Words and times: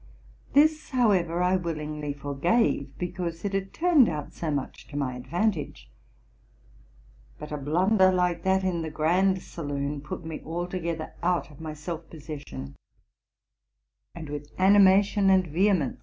This, 0.53 0.89
however, 0.89 1.43
I 1.43 1.57
willingly 1.57 2.11
forgave, 2.11 2.97
because 2.97 3.45
it 3.45 3.53
had 3.53 3.71
turned 3.71 4.09
out 4.09 4.33
so 4.33 4.49
much 4.49 4.87
to 4.87 4.97
my 4.97 5.15
advantage; 5.15 5.91
but 7.37 7.51
a 7.51 7.57
blunder 7.57 8.11
like 8.11 8.41
that 8.41 8.63
in 8.63 8.81
the 8.81 8.89
grand 8.89 9.43
saloon 9.43 10.01
put 10.01 10.25
me 10.25 10.41
altogether 10.43 11.13
out 11.21 11.51
of 11.51 11.61
my 11.61 11.75
self 11.75 12.09
possession, 12.09 12.75
and 14.15 14.27
with 14.29 14.51
animation 14.57 15.29
and 15.29 15.45
vehemence. 15.45 15.99